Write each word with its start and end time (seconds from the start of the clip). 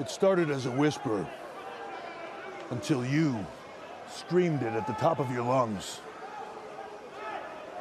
It 0.00 0.10
started 0.10 0.50
as 0.50 0.66
a 0.66 0.72
whisper 0.72 1.24
until 2.70 3.06
you 3.06 3.46
screamed 4.10 4.62
it 4.62 4.72
at 4.72 4.88
the 4.88 4.92
top 4.94 5.20
of 5.20 5.30
your 5.30 5.44
lungs. 5.44 6.00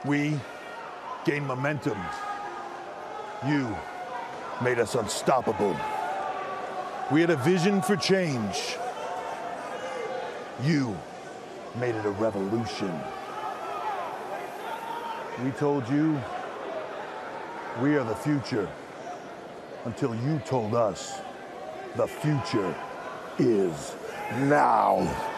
We 0.05 0.39
gained 1.25 1.47
momentum. 1.47 1.97
You 3.47 3.75
made 4.63 4.77
us 4.77 4.93
unstoppable. 4.93 5.75
We 7.11 7.19
had 7.19 7.31
a 7.31 7.37
vision 7.37 7.81
for 7.81 7.95
change. 7.95 8.77
You 10.61 10.95
made 11.79 11.95
it 11.95 12.05
a 12.05 12.11
revolution. 12.11 12.93
We 15.43 15.49
told 15.51 15.89
you 15.89 16.21
we 17.81 17.95
are 17.95 18.03
the 18.03 18.15
future 18.15 18.69
until 19.85 20.13
you 20.13 20.37
told 20.45 20.75
us 20.75 21.19
the 21.95 22.07
future 22.07 22.75
is 23.37 23.95
now. 24.41 25.32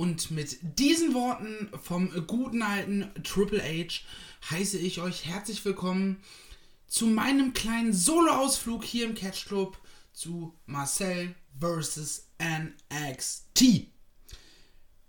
Und 0.00 0.30
mit 0.30 0.78
diesen 0.78 1.12
Worten 1.12 1.68
vom 1.82 2.26
guten 2.26 2.62
alten 2.62 3.10
Triple 3.22 3.62
H 3.62 4.00
heiße 4.48 4.78
ich 4.78 5.02
euch 5.02 5.26
herzlich 5.26 5.62
willkommen 5.62 6.22
zu 6.86 7.06
meinem 7.06 7.52
kleinen 7.52 7.92
Solo-Ausflug 7.92 8.82
hier 8.82 9.04
im 9.04 9.14
Catch 9.14 9.44
Club 9.44 9.76
zu 10.14 10.58
Marcel 10.64 11.34
vs. 11.60 12.30
NXT. 12.42 13.88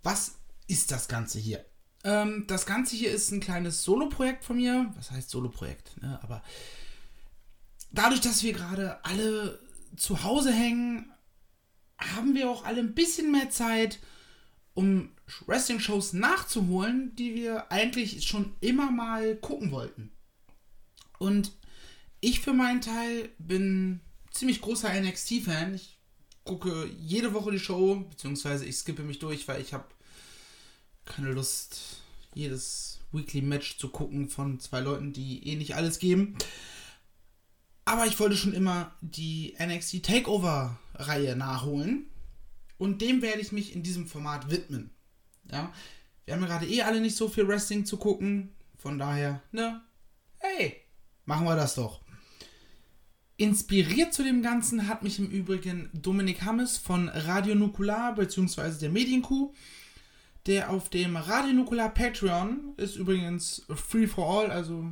Was 0.02 0.34
ist 0.68 0.90
das 0.90 1.08
Ganze 1.08 1.38
hier? 1.38 1.64
Ähm, 2.04 2.44
das 2.46 2.66
Ganze 2.66 2.94
hier 2.94 3.12
ist 3.12 3.30
ein 3.30 3.40
kleines 3.40 3.84
Solo-Projekt 3.84 4.44
von 4.44 4.58
mir. 4.58 4.92
Was 4.96 5.10
heißt 5.10 5.30
Solo-Projekt? 5.30 6.02
Ne? 6.02 6.20
Aber 6.22 6.42
dadurch, 7.92 8.20
dass 8.20 8.42
wir 8.42 8.52
gerade 8.52 9.02
alle 9.06 9.58
zu 9.96 10.22
Hause 10.22 10.52
hängen, 10.52 11.10
haben 11.96 12.34
wir 12.34 12.50
auch 12.50 12.66
alle 12.66 12.80
ein 12.80 12.94
bisschen 12.94 13.32
mehr 13.32 13.48
Zeit, 13.48 13.98
um 14.74 15.10
Wrestling-Shows 15.46 16.14
nachzuholen, 16.14 17.14
die 17.16 17.34
wir 17.34 17.70
eigentlich 17.70 18.24
schon 18.26 18.54
immer 18.60 18.90
mal 18.90 19.36
gucken 19.36 19.70
wollten. 19.70 20.10
Und 21.18 21.52
ich 22.20 22.40
für 22.40 22.52
meinen 22.52 22.80
Teil 22.80 23.30
bin 23.38 24.00
ziemlich 24.30 24.60
großer 24.60 24.92
NXT-Fan. 25.00 25.74
Ich 25.74 25.98
gucke 26.44 26.90
jede 26.98 27.34
Woche 27.34 27.52
die 27.52 27.58
Show, 27.58 27.96
beziehungsweise 28.08 28.64
ich 28.64 28.76
skippe 28.76 29.02
mich 29.02 29.18
durch, 29.18 29.46
weil 29.48 29.60
ich 29.60 29.72
habe 29.72 29.84
keine 31.04 31.32
Lust, 31.32 32.02
jedes 32.34 33.00
Weekly-Match 33.12 33.78
zu 33.78 33.88
gucken 33.88 34.28
von 34.28 34.58
zwei 34.60 34.80
Leuten, 34.80 35.12
die 35.12 35.46
eh 35.46 35.56
nicht 35.56 35.74
alles 35.74 35.98
geben. 35.98 36.36
Aber 37.84 38.06
ich 38.06 38.18
wollte 38.20 38.36
schon 38.36 38.54
immer 38.54 38.94
die 39.00 39.56
NXT 39.60 40.04
Takeover-Reihe 40.04 41.36
nachholen. 41.36 42.06
Und 42.82 43.00
dem 43.00 43.22
werde 43.22 43.40
ich 43.40 43.52
mich 43.52 43.76
in 43.76 43.84
diesem 43.84 44.08
Format 44.08 44.50
widmen. 44.50 44.90
Ja, 45.48 45.72
wir 46.24 46.34
haben 46.34 46.40
ja 46.40 46.48
gerade 46.48 46.66
eh 46.66 46.82
alle 46.82 47.00
nicht 47.00 47.14
so 47.14 47.28
viel 47.28 47.46
Wrestling 47.46 47.86
zu 47.86 47.96
gucken. 47.96 48.56
Von 48.76 48.98
daher, 48.98 49.40
ne, 49.52 49.80
hey, 50.38 50.74
machen 51.24 51.46
wir 51.46 51.54
das 51.54 51.76
doch. 51.76 52.00
Inspiriert 53.36 54.12
zu 54.12 54.24
dem 54.24 54.42
Ganzen 54.42 54.88
hat 54.88 55.04
mich 55.04 55.20
im 55.20 55.30
Übrigen 55.30 55.90
Dominik 55.92 56.42
Hammes 56.42 56.76
von 56.76 57.08
Radio 57.08 57.54
Nukular 57.54 58.16
bzw. 58.16 58.72
der 58.80 58.90
Medienkuh, 58.90 59.54
der 60.46 60.70
auf 60.70 60.88
dem 60.88 61.14
Radio 61.14 61.52
Nukular 61.52 61.94
Patreon 61.94 62.74
ist 62.78 62.96
übrigens 62.96 63.64
free 63.76 64.08
for 64.08 64.28
all, 64.28 64.50
also 64.50 64.90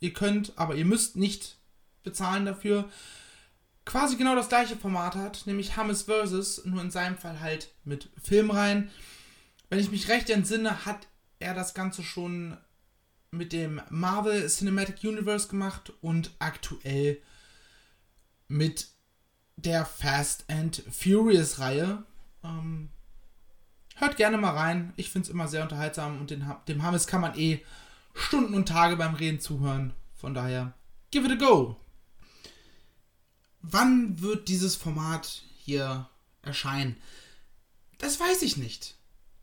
ihr 0.00 0.12
könnt, 0.12 0.58
aber 0.58 0.74
ihr 0.74 0.84
müsst 0.84 1.14
nicht 1.14 1.56
bezahlen 2.02 2.46
dafür, 2.46 2.90
quasi 3.88 4.16
genau 4.16 4.36
das 4.36 4.50
gleiche 4.50 4.76
Format 4.76 5.16
hat, 5.16 5.46
nämlich 5.46 5.78
Hammes 5.78 6.02
vs., 6.02 6.66
nur 6.66 6.82
in 6.82 6.90
seinem 6.90 7.16
Fall 7.16 7.40
halt 7.40 7.72
mit 7.84 8.10
Filmreihen. 8.22 8.90
Wenn 9.70 9.78
ich 9.78 9.90
mich 9.90 10.08
recht 10.10 10.28
entsinne, 10.28 10.84
hat 10.84 11.08
er 11.38 11.54
das 11.54 11.72
Ganze 11.72 12.02
schon 12.02 12.58
mit 13.30 13.54
dem 13.54 13.80
Marvel 13.88 14.46
Cinematic 14.46 15.02
Universe 15.04 15.48
gemacht 15.48 15.94
und 16.02 16.32
aktuell 16.38 17.22
mit 18.46 18.88
der 19.56 19.86
Fast 19.86 20.44
and 20.50 20.82
Furious 20.90 21.58
Reihe. 21.58 22.04
Ähm, 22.44 22.90
hört 23.96 24.18
gerne 24.18 24.36
mal 24.36 24.54
rein. 24.54 24.92
Ich 24.96 25.08
finde 25.08 25.28
es 25.28 25.32
immer 25.32 25.48
sehr 25.48 25.62
unterhaltsam 25.62 26.20
und 26.20 26.28
den, 26.28 26.44
dem 26.68 26.82
Hammes 26.82 27.06
kann 27.06 27.22
man 27.22 27.38
eh 27.38 27.64
Stunden 28.12 28.52
und 28.52 28.68
Tage 28.68 28.96
beim 28.96 29.14
Reden 29.14 29.40
zuhören. 29.40 29.94
Von 30.14 30.34
daher, 30.34 30.74
give 31.10 31.24
it 31.24 31.32
a 31.32 31.36
go. 31.36 31.80
Wann 33.60 34.20
wird 34.20 34.48
dieses 34.48 34.76
Format 34.76 35.42
hier 35.58 36.08
erscheinen? 36.42 36.96
Das 37.98 38.18
weiß 38.18 38.42
ich 38.42 38.56
nicht. 38.56 38.96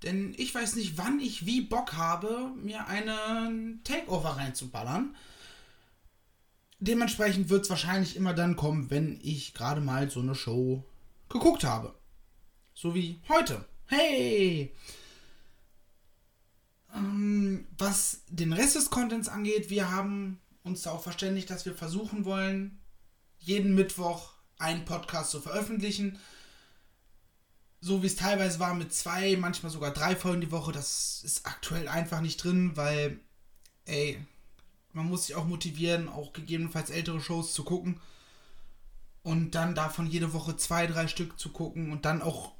Denn 0.03 0.33
ich 0.37 0.53
weiß 0.53 0.75
nicht, 0.75 0.97
wann 0.97 1.19
ich 1.19 1.45
wie 1.45 1.61
Bock 1.61 1.93
habe, 1.93 2.51
mir 2.61 2.87
einen 2.87 3.81
Takeover 3.83 4.37
reinzuballern. 4.37 5.15
Dementsprechend 6.79 7.49
wird 7.49 7.63
es 7.63 7.69
wahrscheinlich 7.69 8.15
immer 8.15 8.33
dann 8.33 8.55
kommen, 8.55 8.89
wenn 8.91 9.19
ich 9.23 9.53
gerade 9.53 9.81
mal 9.81 10.09
so 10.09 10.19
eine 10.19 10.35
Show 10.35 10.83
geguckt 11.29 11.63
habe. 11.63 11.95
So 12.73 12.93
wie 12.93 13.19
heute. 13.29 13.65
Hey! 13.87 14.75
Ähm, 16.93 17.67
was 17.77 18.21
den 18.29 18.53
Rest 18.53 18.75
des 18.75 18.89
Contents 18.89 19.27
angeht, 19.27 19.69
wir 19.69 19.89
haben 19.91 20.39
uns 20.63 20.83
da 20.83 20.91
auch 20.91 21.03
verständigt, 21.03 21.49
dass 21.49 21.65
wir 21.65 21.73
versuchen 21.73 22.25
wollen, 22.25 22.79
jeden 23.45 23.75
Mittwoch 23.75 24.33
einen 24.57 24.85
Podcast 24.85 25.31
zu 25.31 25.39
veröffentlichen. 25.39 26.19
So 27.79 28.01
wie 28.01 28.07
es 28.07 28.15
teilweise 28.15 28.59
war 28.59 28.73
mit 28.73 28.93
zwei, 28.93 29.37
manchmal 29.37 29.71
sogar 29.71 29.91
drei 29.91 30.15
Folgen 30.15 30.41
die 30.41 30.51
Woche, 30.51 30.71
das 30.71 31.21
ist 31.23 31.45
aktuell 31.45 31.87
einfach 31.87 32.21
nicht 32.21 32.43
drin, 32.43 32.75
weil, 32.75 33.19
ey, 33.85 34.19
man 34.93 35.07
muss 35.07 35.27
sich 35.27 35.35
auch 35.35 35.45
motivieren, 35.45 36.09
auch 36.09 36.33
gegebenenfalls 36.33 36.89
ältere 36.89 37.21
Shows 37.21 37.53
zu 37.53 37.63
gucken. 37.63 37.99
Und 39.21 39.51
dann 39.51 39.75
davon 39.75 40.07
jede 40.07 40.33
Woche 40.33 40.55
zwei, 40.57 40.87
drei 40.87 41.07
Stück 41.07 41.39
zu 41.39 41.49
gucken 41.49 41.91
und 41.91 42.05
dann 42.05 42.21
auch 42.21 42.53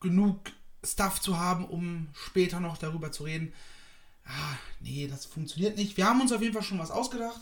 genug 0.00 0.52
Stuff 0.84 1.20
zu 1.20 1.38
haben, 1.38 1.66
um 1.66 2.08
später 2.14 2.60
noch 2.60 2.78
darüber 2.78 3.12
zu 3.12 3.24
reden. 3.24 3.52
Ah, 4.24 4.56
nee, 4.80 5.08
das 5.08 5.26
funktioniert 5.26 5.76
nicht. 5.76 5.96
Wir 5.96 6.06
haben 6.06 6.20
uns 6.20 6.32
auf 6.32 6.40
jeden 6.40 6.54
Fall 6.54 6.62
schon 6.62 6.78
was 6.78 6.90
ausgedacht. 6.90 7.40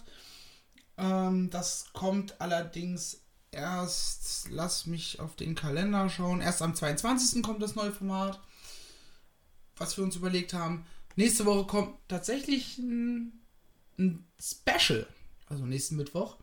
Ähm, 1.00 1.48
das 1.50 1.86
kommt 1.94 2.40
allerdings 2.40 3.22
erst, 3.50 4.48
lass 4.50 4.86
mich 4.86 5.18
auf 5.18 5.34
den 5.34 5.54
Kalender 5.54 6.08
schauen, 6.08 6.40
erst 6.40 6.62
am 6.62 6.74
22. 6.74 7.42
kommt 7.42 7.62
das 7.62 7.74
neue 7.74 7.90
Format, 7.90 8.38
was 9.76 9.96
wir 9.96 10.04
uns 10.04 10.16
überlegt 10.16 10.52
haben. 10.52 10.84
Nächste 11.16 11.46
Woche 11.46 11.66
kommt 11.66 11.94
tatsächlich 12.06 12.78
ein, 12.78 13.32
ein 13.98 14.26
Special, 14.40 15.06
also 15.46 15.64
nächsten 15.64 15.96
Mittwoch. 15.96 16.36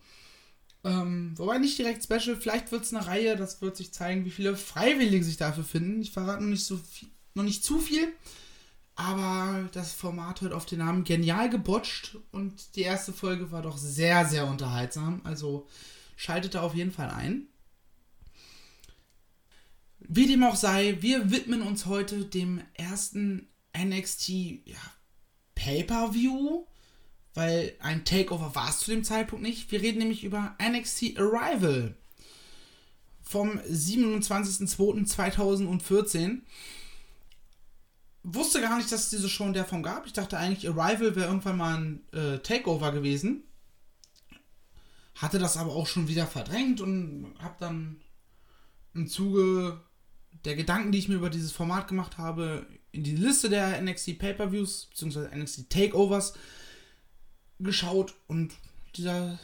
Ähm, 0.84 1.34
wobei 1.38 1.60
nicht 1.60 1.78
direkt 1.78 2.04
Special, 2.04 2.36
vielleicht 2.36 2.72
wird 2.72 2.84
es 2.84 2.94
eine 2.94 3.06
Reihe, 3.06 3.36
das 3.36 3.62
wird 3.62 3.78
sich 3.78 3.94
zeigen, 3.94 4.26
wie 4.26 4.32
viele 4.32 4.58
Freiwillige 4.58 5.24
sich 5.24 5.38
dafür 5.38 5.64
finden. 5.64 6.02
Ich 6.02 6.12
verrate 6.12 6.44
noch 6.44 6.50
nicht, 6.50 6.66
so 6.66 6.78
viel, 6.78 7.10
noch 7.36 7.44
nicht 7.44 7.64
zu 7.64 7.80
viel, 7.80 8.12
aber 8.98 9.70
das 9.74 9.94
Format 9.94 10.42
hört 10.42 10.54
auf 10.54 10.66
den 10.66 10.80
Namen 10.80 11.04
genial 11.04 11.52
gebotcht 11.52 12.18
und 12.32 12.76
die 12.76 12.82
erste 12.82 13.14
Folge 13.14 13.52
war 13.52 13.62
doch 13.62 13.78
sehr, 13.78 14.26
sehr 14.26 14.48
unterhaltsam. 14.48 15.22
Also 15.24 15.68
schaltet 16.16 16.56
da 16.56 16.64
auf 16.64 16.74
jeden 16.74 16.92
Fall 16.92 17.12
ein. 17.12 17.46
Wie 20.00 20.26
dem 20.26 20.44
auch 20.44 20.56
sei, 20.56 20.98
wir 21.02 21.30
widmen 21.30 21.62
uns 21.62 21.86
heute 21.86 22.26
dem 22.26 22.60
ersten 22.74 23.48
NXT 23.78 24.30
ja, 24.66 24.80
Pay-Per-View, 25.54 26.66
weil 27.36 27.76
ein 27.80 28.04
Takeover 28.04 28.56
war 28.56 28.70
es 28.70 28.80
zu 28.80 28.90
dem 28.90 29.04
Zeitpunkt 29.04 29.44
nicht. 29.44 29.72
Wir 29.72 29.84
reden 29.84 30.00
nämlich 30.00 30.24
über 30.24 30.58
NXT 30.60 31.20
Arrival 31.20 31.94
vom 33.22 33.60
27.02.2014 33.60 36.42
wusste 38.34 38.62
gar 38.62 38.78
nicht, 38.78 38.92
dass 38.92 39.06
es 39.06 39.10
diese 39.10 39.30
Show 39.30 39.46
in 39.46 39.54
der 39.54 39.66
Form 39.66 39.84
gab. 39.84 40.06
Ich 40.06 40.14
dachte 40.14 40.38
eigentlich, 40.38 40.68
Arrival 40.70 41.16
wäre 41.16 41.28
irgendwann 41.28 41.58
mal 41.58 41.78
ein 41.78 42.14
äh, 42.14 42.40
Takeover 42.40 42.92
gewesen. 42.92 43.44
Hatte 45.16 45.40
das 45.40 45.58
aber 45.58 45.74
auch 45.74 45.88
schon 45.88 46.08
wieder 46.08 46.28
verdrängt 46.28 46.82
und 46.82 47.34
habe 47.40 47.56
dann 47.60 48.02
im 48.94 49.08
Zuge 49.08 49.82
der 50.46 50.56
Gedanken, 50.56 50.92
die 50.92 51.00
ich 51.00 51.08
mir 51.08 51.16
über 51.16 51.30
dieses 51.30 51.52
Format 51.52 51.88
gemacht 51.88 52.18
habe, 52.18 52.68
in 52.92 53.04
die 53.04 53.16
Liste 53.16 53.50
der 53.50 53.82
NXT 53.82 54.20
Pay-Per-Views 54.20 54.88
bzw. 54.88 55.36
NXT 55.36 55.70
Takeovers 55.70 56.34
geschaut 57.60 58.14
und 58.28 58.54
dieser, 58.96 59.40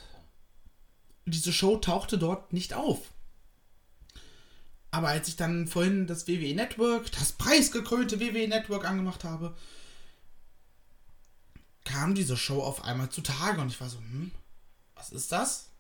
diese 1.26 1.54
Show 1.54 1.78
tauchte 1.78 2.18
dort 2.18 2.54
nicht 2.54 2.74
auf. 2.74 3.14
Aber 4.94 5.08
als 5.08 5.28
ich 5.28 5.36
dann 5.36 5.66
vorhin 5.66 6.06
das 6.06 6.28
WWE 6.28 6.54
Network, 6.54 7.12
das 7.14 7.32
preisgekrönte 7.32 8.20
WWE 8.20 8.48
Network 8.48 8.86
angemacht 8.86 9.24
habe, 9.24 9.58
kam 11.84 12.14
diese 12.14 12.38
Show 12.38 12.62
auf 12.62 12.84
einmal 12.84 13.10
zutage 13.10 13.60
und 13.60 13.70
ich 13.70 13.82
war 13.82 13.90
so, 13.90 13.98
hm, 13.98 14.30
was 14.94 15.10
ist 15.10 15.32
das? 15.32 15.72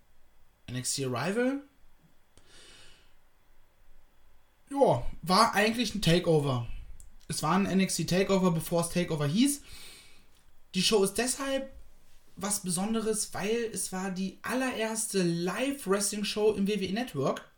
NXT 0.67 1.03
Arrival? 1.03 1.61
Ja, 4.71 5.05
war 5.21 5.53
eigentlich 5.53 5.93
ein 5.93 6.01
Takeover. 6.01 6.67
Es 7.27 7.43
war 7.43 7.53
ein 7.53 7.77
NXT 7.77 8.09
Takeover, 8.09 8.49
bevor 8.49 8.81
es 8.81 8.89
Takeover 8.89 9.27
hieß. 9.27 9.61
Die 10.73 10.81
Show 10.81 11.03
ist 11.03 11.19
deshalb 11.19 11.71
was 12.35 12.63
Besonderes, 12.63 13.31
weil 13.35 13.69
es 13.73 13.91
war 13.91 14.09
die 14.09 14.39
allererste 14.41 15.21
Live-Wrestling-Show 15.21 16.53
im 16.53 16.67
WWE 16.67 16.93
Network. 16.93 17.52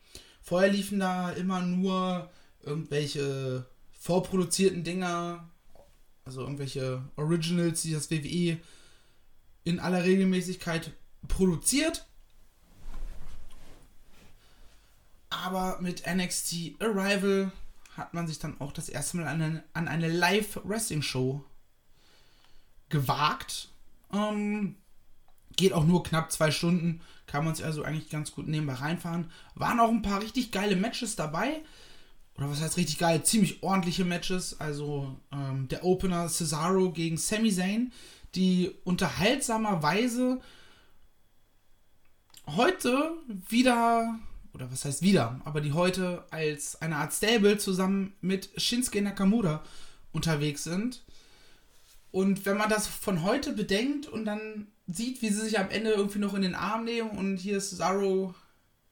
Vorher 0.45 0.71
liefen 0.71 0.99
da 0.99 1.31
immer 1.31 1.61
nur 1.61 2.29
irgendwelche 2.61 3.65
vorproduzierten 3.99 4.83
Dinger, 4.83 5.49
also 6.23 6.41
irgendwelche 6.41 7.01
Originals, 7.15 7.81
die 7.81 7.93
das 7.93 8.11
WWE 8.11 8.59
in 9.63 9.79
aller 9.79 10.03
Regelmäßigkeit 10.03 10.91
produziert. 11.27 12.05
Aber 15.31 15.81
mit 15.81 16.03
NXT 16.05 16.75
Arrival 16.79 17.51
hat 17.97 18.13
man 18.13 18.27
sich 18.27 18.37
dann 18.37 18.61
auch 18.61 18.71
das 18.71 18.87
erste 18.87 19.17
Mal 19.17 19.27
an 19.27 19.41
eine, 19.41 19.63
an 19.73 19.87
eine 19.87 20.09
Live-Wrestling-Show 20.09 21.43
gewagt. 22.89 23.69
Ähm, 24.13 24.75
geht 25.57 25.73
auch 25.73 25.85
nur 25.85 26.03
knapp 26.03 26.31
zwei 26.31 26.51
Stunden. 26.51 27.01
Kann 27.27 27.43
man 27.43 27.55
sich 27.55 27.65
also 27.65 27.83
eigentlich 27.83 28.09
ganz 28.09 28.31
gut 28.31 28.47
nebenbei 28.47 28.73
reinfahren. 28.73 29.31
Waren 29.55 29.79
auch 29.79 29.89
ein 29.89 30.01
paar 30.01 30.21
richtig 30.21 30.51
geile 30.51 30.75
Matches 30.75 31.15
dabei. 31.15 31.61
Oder 32.37 32.49
was 32.49 32.61
heißt 32.61 32.77
richtig 32.77 32.97
geil? 32.97 33.23
Ziemlich 33.23 33.63
ordentliche 33.63 34.05
Matches. 34.05 34.59
Also 34.59 35.15
ähm, 35.31 35.67
der 35.69 35.83
Opener 35.83 36.27
Cesaro 36.27 36.91
gegen 36.91 37.17
Sami 37.17 37.51
Zayn, 37.51 37.91
die 38.35 38.71
unterhaltsamerweise 38.83 40.41
heute 42.47 43.13
wieder, 43.49 44.19
oder 44.53 44.71
was 44.71 44.85
heißt 44.85 45.01
wieder, 45.01 45.39
aber 45.45 45.61
die 45.61 45.73
heute 45.73 46.25
als 46.31 46.81
eine 46.81 46.97
Art 46.97 47.13
Stable 47.13 47.57
zusammen 47.57 48.13
mit 48.21 48.49
Shinsuke 48.57 49.01
Nakamura 49.01 49.63
unterwegs 50.11 50.63
sind. 50.63 51.03
Und 52.15 52.45
wenn 52.45 52.55
man 52.55 52.69
das 52.69 52.87
von 52.87 53.23
heute 53.23 53.51
bedenkt 53.51 54.07
und 54.07 54.23
dann 54.23 54.67
sieht, 54.87 55.21
wie 55.21 55.27
sie 55.27 55.41
sich 55.41 55.59
am 55.59 55.69
Ende 55.69 55.91
irgendwie 55.91 56.19
noch 56.19 56.33
in 56.33 56.43
den 56.43 56.55
Arm 56.55 56.85
nehmen 56.85 57.09
und 57.09 57.35
hier 57.35 57.59
Cesaro 57.59 58.33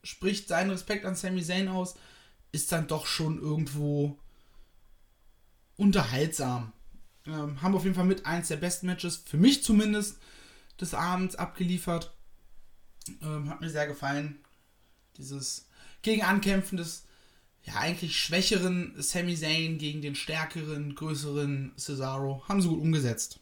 spricht 0.03 0.49
seinen 0.49 0.71
Respekt 0.71 1.05
an 1.05 1.15
Sami 1.15 1.41
Zayn 1.41 1.69
aus, 1.69 1.95
ist 2.51 2.73
dann 2.73 2.87
doch 2.87 3.05
schon 3.05 3.39
irgendwo 3.39 4.19
unterhaltsam. 5.77 6.73
Ähm, 7.25 7.61
haben 7.61 7.75
auf 7.75 7.83
jeden 7.83 7.95
Fall 7.95 8.03
mit 8.03 8.25
eins 8.25 8.49
der 8.49 8.57
besten 8.57 8.87
Matches, 8.87 9.23
für 9.25 9.37
mich 9.37 9.63
zumindest, 9.63 10.17
des 10.81 10.93
Abends 10.93 11.37
abgeliefert. 11.37 12.13
Ähm, 13.21 13.49
hat 13.49 13.61
mir 13.61 13.69
sehr 13.69 13.87
gefallen. 13.87 14.43
Dieses 15.15 15.69
gegen 16.01 16.23
Ankämpfen 16.23 16.77
des 16.77 17.05
ja 17.65 17.75
eigentlich 17.75 18.17
schwächeren 18.17 18.93
Sami 18.97 19.35
Zayn 19.35 19.77
gegen 19.77 20.01
den 20.01 20.15
stärkeren, 20.15 20.95
größeren 20.95 21.73
Cesaro 21.77 22.43
haben 22.47 22.61
sie 22.61 22.67
gut 22.67 22.81
umgesetzt. 22.81 23.39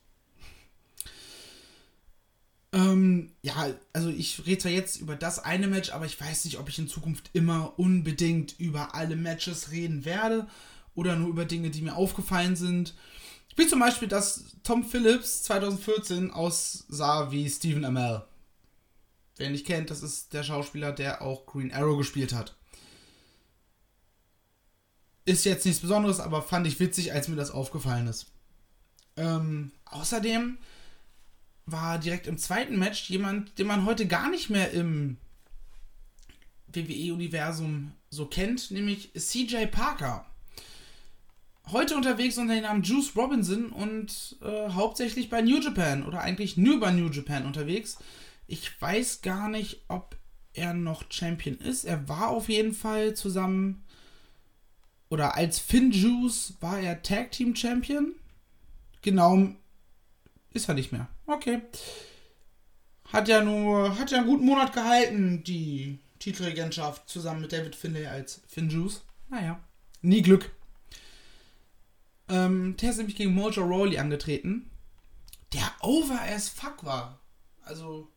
Ähm, 2.74 3.32
ja, 3.42 3.74
also 3.92 4.10
ich 4.10 4.46
rede 4.46 4.60
zwar 4.60 4.72
jetzt 4.72 5.02
über 5.02 5.16
das 5.16 5.40
eine 5.40 5.68
Match, 5.68 5.92
aber 5.92 6.06
ich 6.06 6.20
weiß 6.20 6.46
nicht, 6.46 6.58
ob 6.58 6.70
ich 6.70 6.80
in 6.80 6.88
Zukunft 6.88 7.30
immer 7.34 7.78
unbedingt 7.78 8.58
über 8.60 8.96
alle 8.96 9.16
Matches 9.18 9.72
reden 9.72 10.06
werde 10.06 10.48
oder 10.96 11.16
nur 11.16 11.30
über 11.30 11.46
Dinge, 11.46 11.70
die 11.70 11.82
mir 11.82 11.96
aufgefallen 11.96 12.56
sind. 12.56 12.96
Wie 13.58 13.68
zum 13.68 13.80
Beispiel, 13.80 14.08
dass 14.08 14.46
Tom 14.64 14.86
Phillips 14.86 15.44
2014 15.44 16.32
aussah 16.32 17.32
wie 17.32 17.50
Stephen 17.50 17.84
Amell. 17.84 18.24
Wer 19.36 19.50
nicht 19.50 19.66
kennt, 19.66 19.90
das 19.90 20.04
ist 20.04 20.34
der 20.34 20.44
Schauspieler, 20.44 20.94
der 20.94 21.22
auch 21.22 21.46
Green 21.46 21.74
Arrow 21.74 21.98
gespielt 21.98 22.32
hat. 22.32 22.56
Ist 25.26 25.46
jetzt 25.46 25.66
nichts 25.66 25.82
Besonderes, 25.82 26.20
aber 26.20 26.42
fand 26.42 26.66
ich 26.68 26.80
witzig, 26.80 27.14
als 27.14 27.28
mir 27.28 27.36
das 27.36 27.52
aufgefallen 27.52 28.08
ist. 28.08 28.28
Ähm, 29.18 29.72
außerdem 29.86 30.58
war 31.66 32.00
direkt 32.00 32.28
im 32.28 32.38
zweiten 32.38 32.78
Match 32.80 33.10
jemand, 33.10 33.58
den 33.60 33.68
man 33.68 33.86
heute 33.86 34.08
gar 34.08 34.30
nicht 34.30 34.50
mehr 34.50 34.72
im 34.72 35.18
WWE-Universum 36.74 37.92
so 38.10 38.26
kennt, 38.26 38.72
nämlich 38.72 39.12
CJ 39.14 39.66
Parker. 39.68 40.26
Heute 41.72 41.96
unterwegs 41.96 42.38
unter 42.38 42.56
dem 42.56 42.64
Namen 42.64 42.84
Juice 42.84 43.16
Robinson 43.16 43.70
und 43.70 44.38
äh, 44.42 44.70
hauptsächlich 44.70 45.30
bei 45.30 45.42
New 45.42 45.60
Japan 45.60 46.04
oder 46.06 46.22
eigentlich 46.22 46.58
nur 46.58 46.80
bei 46.80 46.92
New 46.92 47.10
Japan 47.10 47.46
unterwegs. 47.46 47.98
Ich 48.48 48.82
weiß 48.82 49.22
gar 49.22 49.48
nicht, 49.48 49.84
ob 49.88 50.18
er 50.54 50.74
noch 50.74 51.04
Champion 51.10 51.58
ist. 51.58 51.86
Er 51.86 52.10
war 52.10 52.30
auf 52.30 52.50
jeden 52.50 52.74
Fall 52.74 53.14
zusammen 53.14 53.86
oder 55.12 55.36
als 55.36 55.60
Finn 55.60 55.92
Juice 55.92 56.54
war 56.62 56.80
er 56.80 57.04
Tag 57.04 57.32
Team 57.32 57.54
Champion. 57.56 58.16
Genau 59.02 59.50
ist 60.54 60.70
er 60.70 60.74
nicht 60.74 60.92
mehr. 60.92 61.08
Okay. 61.28 61.62
Hat 63.12 63.28
ja 63.28 63.44
nur, 63.44 63.98
hat 64.00 64.12
ja 64.12 64.20
einen 64.20 64.28
guten 64.28 64.46
Monat 64.46 64.74
gehalten, 64.74 65.44
die 65.44 66.00
Titelregentschaft, 66.20 67.10
zusammen 67.10 67.42
mit 67.42 67.52
David 67.52 67.76
Finlay 67.76 68.08
als 68.08 68.42
Finn 68.48 68.70
Juice. 68.70 69.02
Naja, 69.30 69.60
nie 70.02 70.22
Glück. 70.22 70.50
Ähm, 72.30 72.78
der 72.78 72.92
ist 72.92 72.98
nämlich 72.98 73.18
gegen 73.18 73.34
Mojo 73.34 73.64
Rawley 73.64 73.98
angetreten, 73.98 74.70
der 75.52 75.70
over 75.82 76.22
as 76.22 76.48
fuck 76.48 76.86
war. 76.86 77.20
Also, 77.64 78.08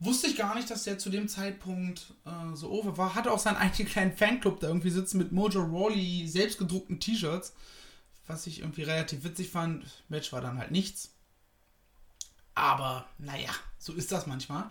wusste 0.00 0.26
ich 0.26 0.36
gar 0.36 0.54
nicht, 0.56 0.70
dass 0.70 0.84
der 0.84 0.98
zu 0.98 1.10
dem 1.10 1.28
Zeitpunkt 1.28 2.14
äh, 2.24 2.56
so 2.56 2.70
over 2.70 2.98
war. 2.98 3.14
Hatte 3.14 3.30
auch 3.30 3.38
seinen 3.38 3.56
eigenen 3.56 3.88
kleinen 3.88 4.16
Fanclub 4.16 4.60
da 4.60 4.68
irgendwie 4.68 4.90
sitzen 4.90 5.18
mit 5.18 5.30
Mojo 5.30 5.60
Rawley 5.60 6.26
selbstgedruckten 6.26 6.98
T-Shirts 6.98 7.52
was 8.30 8.46
ich 8.46 8.60
irgendwie 8.60 8.84
relativ 8.84 9.24
witzig 9.24 9.50
fand. 9.50 9.84
Match 10.08 10.32
war 10.32 10.40
dann 10.40 10.58
halt 10.58 10.70
nichts. 10.70 11.10
Aber 12.54 13.06
naja, 13.18 13.50
so 13.78 13.92
ist 13.92 14.12
das 14.12 14.26
manchmal. 14.26 14.70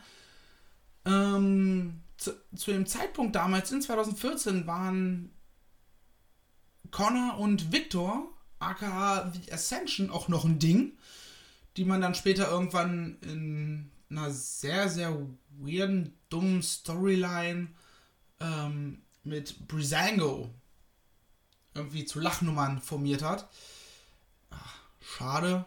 Ähm, 1.05 2.01
zu, 2.17 2.31
zu, 2.55 2.71
dem 2.71 2.85
Zeitpunkt 2.85 3.35
damals, 3.35 3.71
in 3.71 3.81
2014, 3.81 4.65
waren 4.65 5.31
Connor 6.91 7.37
und 7.37 7.71
Victor, 7.71 8.27
aka 8.59 9.31
The 9.31 9.51
Ascension, 9.51 10.09
auch 10.09 10.27
noch 10.27 10.45
ein 10.45 10.59
Ding, 10.59 10.97
die 11.77 11.85
man 11.85 12.01
dann 12.01 12.15
später 12.15 12.49
irgendwann 12.49 13.17
in 13.21 13.91
einer 14.09 14.31
sehr, 14.31 14.89
sehr 14.89 15.15
weirden, 15.59 16.13
dummen 16.29 16.61
Storyline 16.61 17.67
ähm, 18.39 19.01
mit 19.23 19.67
Brizango 19.67 20.49
irgendwie 21.73 22.05
zu 22.05 22.19
Lachnummern 22.19 22.81
formiert 22.81 23.21
hat. 23.21 23.49
Ach, 24.49 24.75
schade. 25.01 25.65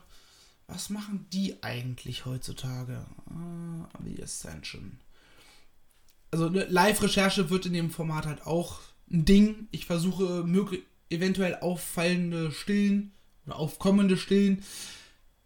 Was 0.66 0.90
machen 0.90 1.26
die 1.32 1.62
eigentlich 1.62 2.24
heutzutage? 2.24 3.04
Ah, 3.26 3.88
The 4.04 4.22
Ascension. 4.22 5.00
Also 6.30 6.46
eine 6.46 6.64
Live-Recherche 6.64 7.50
wird 7.50 7.66
in 7.66 7.74
dem 7.74 7.90
Format 7.90 8.26
halt 8.26 8.46
auch 8.46 8.80
ein 9.10 9.24
Ding. 9.24 9.68
Ich 9.70 9.86
versuche 9.86 10.44
eventuell 11.10 11.56
auffallende 11.56 12.50
Stillen 12.52 13.12
oder 13.46 13.56
aufkommende 13.56 14.16
Stillen 14.16 14.64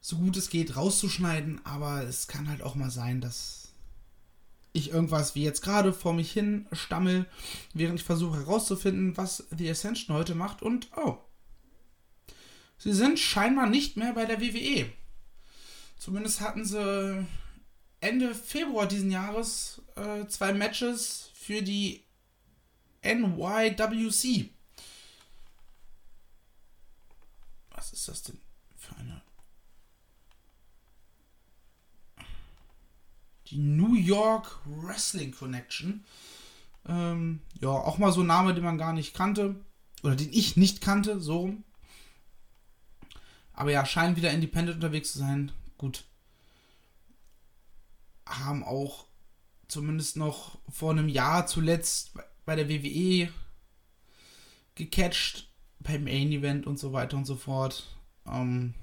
so 0.06 0.18
gut 0.18 0.36
es 0.36 0.50
geht 0.50 0.76
rauszuschneiden, 0.76 1.66
aber 1.66 2.04
es 2.04 2.28
kann 2.28 2.48
halt 2.48 2.62
auch 2.62 2.76
mal 2.76 2.92
sein, 2.92 3.20
dass 3.20 3.72
ich 4.72 4.90
irgendwas 4.90 5.34
wie 5.34 5.42
jetzt 5.42 5.62
gerade 5.62 5.92
vor 5.92 6.12
mich 6.12 6.30
hin 6.30 6.68
stammel, 6.70 7.26
während 7.75 7.98
ich 7.98 8.06
versuche 8.06 8.38
herauszufinden, 8.38 9.16
was 9.16 9.48
The 9.50 9.68
Ascension 9.68 10.14
heute 10.14 10.36
macht 10.36 10.62
und 10.62 10.88
oh. 10.96 11.18
Sie 12.78 12.92
sind 12.92 13.18
scheinbar 13.18 13.66
nicht 13.66 13.96
mehr 13.96 14.12
bei 14.12 14.26
der 14.26 14.40
WWE. 14.40 14.88
Zumindest 15.98 16.40
hatten 16.40 16.64
sie 16.64 17.26
Ende 17.98 18.32
Februar 18.32 18.86
diesen 18.86 19.10
Jahres 19.10 19.82
äh, 19.96 20.28
zwei 20.28 20.52
Matches 20.52 21.30
für 21.34 21.62
die 21.62 22.04
NYWC. 23.02 24.50
ist 27.92 28.06
das 28.06 28.22
denn 28.22 28.38
für 28.76 28.94
eine? 28.96 29.25
Die 33.48 33.58
New 33.58 33.94
York 33.94 34.58
Wrestling 34.64 35.32
Connection. 35.32 36.04
Ähm, 36.88 37.40
ja, 37.60 37.68
auch 37.68 37.98
mal 37.98 38.12
so 38.12 38.20
ein 38.20 38.26
Name, 38.26 38.54
den 38.54 38.64
man 38.64 38.78
gar 38.78 38.92
nicht 38.92 39.14
kannte. 39.14 39.56
Oder 40.02 40.16
den 40.16 40.32
ich 40.32 40.56
nicht 40.56 40.80
kannte, 40.80 41.20
so. 41.20 41.54
Aber 43.52 43.70
ja, 43.70 43.86
scheinen 43.86 44.16
wieder 44.16 44.30
independent 44.30 44.76
unterwegs 44.76 45.12
zu 45.12 45.18
sein. 45.18 45.52
Gut. 45.78 46.04
Haben 48.26 48.64
auch 48.64 49.06
zumindest 49.68 50.16
noch 50.16 50.58
vor 50.68 50.92
einem 50.92 51.08
Jahr 51.08 51.46
zuletzt 51.46 52.12
bei 52.44 52.54
der 52.56 52.68
WWE 52.68 53.32
gecatcht. 54.74 55.48
Beim 55.80 56.04
Main 56.04 56.32
Event 56.32 56.66
und 56.66 56.78
so 56.78 56.92
weiter 56.92 57.16
und 57.16 57.26
so 57.26 57.36
fort. 57.36 57.86
Ähm, 58.26 58.74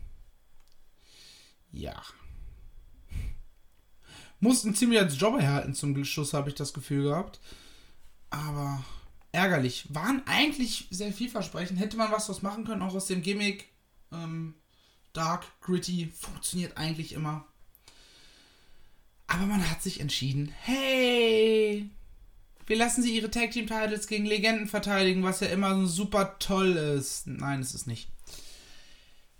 ja. 1.71 2.01
Mussten 4.43 4.75
ziemlich 4.75 4.99
als 4.99 5.17
Job 5.17 5.39
erhalten 5.39 5.73
zum 5.73 6.03
Schluss, 6.03 6.33
habe 6.33 6.49
ich 6.49 6.55
das 6.55 6.73
Gefühl 6.73 7.03
gehabt. 7.03 7.39
Aber 8.29 8.83
ärgerlich. 9.31 9.85
Waren 9.87 10.21
eigentlich 10.25 10.87
sehr 10.91 11.13
vielversprechend. 11.13 11.79
Hätte 11.79 11.95
man 11.95 12.11
was 12.11 12.27
draus 12.27 12.41
machen 12.41 12.65
können, 12.65 12.81
auch 12.81 12.93
aus 12.93 13.07
dem 13.07 13.21
Gimmick. 13.21 13.69
Ähm, 14.11 14.53
Dark, 15.13 15.45
Gritty, 15.61 16.11
funktioniert 16.13 16.77
eigentlich 16.77 17.13
immer. 17.13 17.45
Aber 19.27 19.45
man 19.45 19.69
hat 19.69 19.81
sich 19.81 20.01
entschieden, 20.01 20.53
hey, 20.61 21.89
wir 22.65 22.75
lassen 22.75 23.01
sie 23.01 23.15
ihre 23.15 23.31
Tag 23.31 23.51
Team 23.51 23.67
Titles 23.67 24.07
gegen 24.07 24.25
Legenden 24.25 24.67
verteidigen, 24.67 25.23
was 25.23 25.39
ja 25.39 25.47
immer 25.47 25.87
super 25.87 26.37
toll 26.39 26.75
ist. 26.75 27.27
Nein, 27.27 27.61
es 27.61 27.73
ist 27.73 27.87
nicht. 27.87 28.09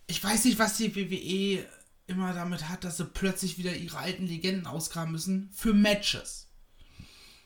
Ich 0.07 0.23
weiß 0.23 0.45
nicht, 0.45 0.59
was 0.59 0.77
die 0.77 0.95
WWE 0.95 1.65
immer 2.07 2.33
damit 2.33 2.69
hat, 2.69 2.83
dass 2.83 2.97
sie 2.97 3.05
plötzlich 3.05 3.57
wieder 3.57 3.75
ihre 3.75 3.97
alten 3.97 4.27
Legenden 4.27 4.67
ausgraben 4.67 5.11
müssen 5.11 5.49
für 5.53 5.73
Matches. 5.73 6.47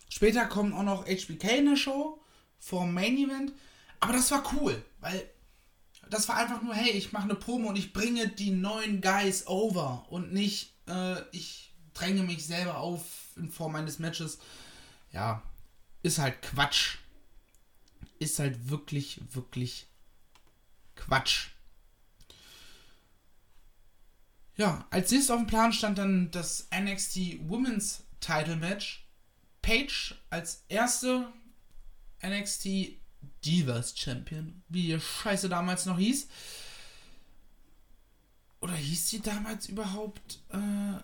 Später 0.09 0.45
kommt 0.45 0.73
auch 0.73 0.83
noch 0.83 1.05
HBK 1.05 1.57
in 1.57 1.65
der 1.65 1.75
Show 1.75 2.21
vor 2.59 2.85
Main 2.87 3.17
Event, 3.17 3.53
aber 3.99 4.13
das 4.13 4.31
war 4.31 4.43
cool, 4.53 4.83
weil 4.99 5.29
das 6.09 6.29
war 6.29 6.37
einfach 6.37 6.61
nur, 6.61 6.73
hey, 6.73 6.91
ich 6.91 7.11
mache 7.11 7.25
eine 7.25 7.35
Promo 7.35 7.69
und 7.69 7.77
ich 7.77 7.93
bringe 7.93 8.27
die 8.29 8.51
neuen 8.51 9.01
Guys 9.01 9.47
over 9.47 10.05
und 10.09 10.33
nicht, 10.33 10.73
äh, 10.87 11.21
ich 11.31 11.73
dränge 11.93 12.23
mich 12.23 12.45
selber 12.45 12.77
auf 12.77 13.03
in 13.35 13.49
Form 13.49 13.75
eines 13.75 13.99
Matches. 13.99 14.39
Ja, 15.11 15.43
ist 16.03 16.19
halt 16.19 16.41
Quatsch. 16.41 16.97
Ist 18.19 18.39
halt 18.39 18.69
wirklich, 18.69 19.19
wirklich 19.31 19.87
Quatsch. 20.95 21.49
Ja, 24.57 24.87
als 24.89 25.11
nächstes 25.11 25.29
auf 25.29 25.39
dem 25.39 25.47
Plan 25.47 25.71
stand 25.71 25.99
dann 25.99 26.31
das 26.31 26.67
NXT 26.75 27.47
Women's 27.47 28.03
Title 28.19 28.55
Match. 28.55 29.07
Paige 29.61 30.15
als 30.29 30.63
erste 30.67 31.31
NXT 32.25 32.97
Divas 33.45 33.97
Champion, 33.97 34.63
wie 34.69 34.87
die 34.87 34.99
Scheiße 34.99 35.49
damals 35.49 35.85
noch 35.85 35.99
hieß. 35.99 36.27
Oder 38.61 38.73
hieß 38.73 39.09
sie 39.09 39.21
damals 39.21 39.69
überhaupt 39.69 40.39
äh, 40.49 41.03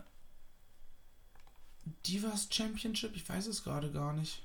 Divas 2.07 2.48
Championship? 2.50 3.15
Ich 3.15 3.27
weiß 3.27 3.48
es 3.48 3.63
gerade 3.63 3.91
gar 3.91 4.13
nicht. 4.13 4.41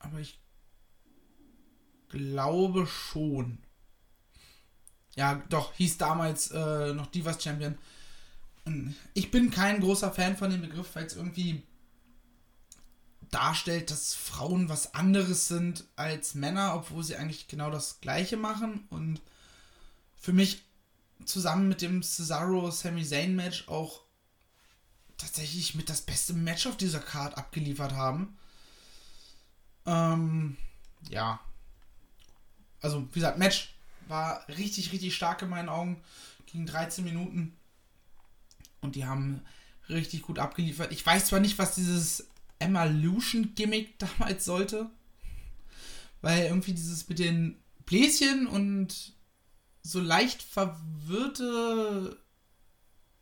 Aber 0.00 0.18
ich 0.18 0.38
glaube 2.08 2.86
schon. 2.86 3.58
Ja, 5.18 5.42
doch, 5.48 5.74
hieß 5.74 5.98
damals 5.98 6.52
äh, 6.52 6.94
noch 6.94 7.06
Divas 7.06 7.42
Champion. 7.42 7.76
Ich 9.14 9.32
bin 9.32 9.50
kein 9.50 9.80
großer 9.80 10.12
Fan 10.12 10.36
von 10.36 10.48
dem 10.48 10.60
Begriff, 10.60 10.94
weil 10.94 11.06
es 11.06 11.16
irgendwie 11.16 11.64
darstellt, 13.32 13.90
dass 13.90 14.14
Frauen 14.14 14.68
was 14.68 14.94
anderes 14.94 15.48
sind 15.48 15.82
als 15.96 16.36
Männer, 16.36 16.72
obwohl 16.76 17.02
sie 17.02 17.16
eigentlich 17.16 17.48
genau 17.48 17.68
das 17.68 18.00
Gleiche 18.00 18.36
machen. 18.36 18.86
Und 18.90 19.20
für 20.20 20.32
mich 20.32 20.62
zusammen 21.24 21.68
mit 21.68 21.82
dem 21.82 22.04
Cesaro 22.04 22.70
Sami 22.70 23.04
Zayn 23.04 23.34
Match 23.34 23.66
auch 23.66 24.02
tatsächlich 25.16 25.74
mit 25.74 25.90
das 25.90 26.02
beste 26.02 26.32
Match 26.32 26.64
auf 26.68 26.76
dieser 26.76 27.00
Card 27.00 27.36
abgeliefert 27.36 27.90
haben. 27.90 28.38
Ähm, 29.84 30.56
ja. 31.10 31.40
Also, 32.80 33.08
wie 33.10 33.18
gesagt, 33.18 33.38
Match 33.38 33.74
war 34.08 34.46
richtig, 34.48 34.92
richtig 34.92 35.14
stark 35.14 35.42
in 35.42 35.48
meinen 35.48 35.68
Augen. 35.68 36.00
Ging 36.46 36.66
13 36.66 37.04
Minuten. 37.04 37.56
Und 38.80 38.96
die 38.96 39.04
haben 39.04 39.42
richtig 39.88 40.22
gut 40.22 40.38
abgeliefert. 40.38 40.92
Ich 40.92 41.04
weiß 41.04 41.26
zwar 41.26 41.40
nicht, 41.40 41.58
was 41.58 41.74
dieses 41.74 42.28
Evolution-Gimmick 42.58 43.98
damals 44.18 44.44
sollte. 44.44 44.90
Weil 46.20 46.46
irgendwie 46.46 46.72
dieses 46.72 47.08
mit 47.08 47.18
den 47.18 47.58
Bläschen 47.86 48.46
und 48.46 49.12
so 49.82 50.00
leicht 50.00 50.42
verwirrte 50.42 52.18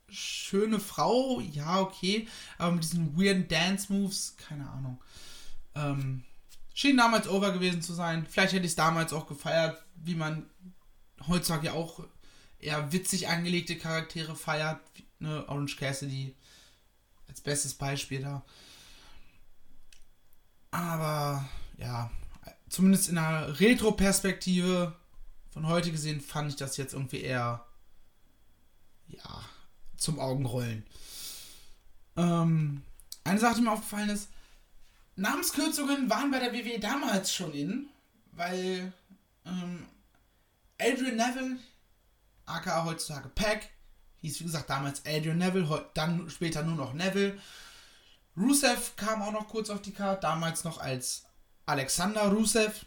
schöne 0.09 0.81
Frau, 0.81 1.41
ja, 1.41 1.81
okay, 1.81 2.29
aber 2.59 2.73
mit 2.73 2.85
diesen 2.85 3.17
weirden 3.17 3.49
Dance-Moves, 3.49 4.37
keine 4.37 4.69
Ahnung. 4.71 5.03
Ähm, 5.75 6.25
schien 6.75 6.97
damals 6.97 7.29
over 7.29 7.53
gewesen 7.53 7.83
zu 7.83 7.93
sein. 7.93 8.27
Vielleicht 8.29 8.53
hätte 8.53 8.65
ich 8.65 8.73
es 8.73 8.77
damals 8.77 9.13
auch 9.13 9.27
gefeiert, 9.27 9.83
wie 9.97 10.15
man 10.15 10.49
heutzutage 11.29 11.67
ja 11.67 11.73
auch 11.73 12.05
eher 12.59 12.93
witzig 12.93 13.29
angelegte 13.29 13.77
Charaktere 13.77 14.35
feiert. 14.35 14.81
Ne, 15.19 15.49
Orange 15.49 15.77
Cassidy 15.77 16.35
als 17.29 17.41
bestes 17.41 17.75
Beispiel 17.75 18.21
da. 18.21 18.45
Aber 20.71 21.49
ja, 21.79 22.11
zumindest 22.69 23.09
in 23.09 23.15
der 23.15 23.59
Retro-Perspektive 23.61 24.95
von 25.51 25.67
heute 25.67 25.91
gesehen 25.91 26.21
fand 26.21 26.51
ich 26.51 26.57
das 26.57 26.77
jetzt 26.77 26.93
irgendwie 26.93 27.23
eher 27.23 27.65
ja 29.09 29.45
zum 29.97 30.21
Augenrollen. 30.21 30.85
Ähm, 32.17 32.83
eine 33.25 33.41
Sache, 33.41 33.57
die 33.57 33.63
mir 33.63 33.73
aufgefallen 33.73 34.11
ist, 34.11 34.29
Namenskürzungen 35.17 36.11
waren 36.11 36.31
bei 36.31 36.39
der 36.39 36.53
WWE 36.53 36.79
damals 36.79 37.35
schon 37.35 37.55
in, 37.55 37.89
weil 38.33 38.93
ähm, 39.47 39.87
Adrian 40.79 41.17
Neville, 41.17 41.59
aka 42.45 42.85
heutzutage 42.85 43.29
Pack, 43.29 43.69
hieß 44.21 44.41
wie 44.41 44.45
gesagt 44.45 44.71
damals 44.71 45.03
Adrian 45.07 45.39
Neville, 45.39 45.91
dann 45.95 46.29
später 46.31 46.63
nur 46.63 46.77
noch 46.77 46.93
Neville. 46.93 47.39
Rusev 48.37 48.97
kam 48.97 49.23
auch 49.23 49.33
noch 49.33 49.49
kurz 49.49 49.71
auf 49.71 49.81
die 49.81 49.93
Karte, 49.93 50.21
damals 50.21 50.65
noch 50.65 50.79
als 50.79 51.25
Alexander 51.65 52.29
Rusev, 52.29 52.85